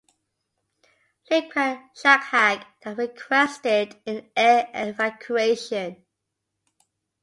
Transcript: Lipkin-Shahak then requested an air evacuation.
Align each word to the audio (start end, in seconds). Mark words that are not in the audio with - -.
Lipkin-Shahak 1.29 2.65
then 2.81 2.95
requested 2.95 3.97
an 4.07 4.31
air 4.35 4.67
evacuation. 4.73 6.03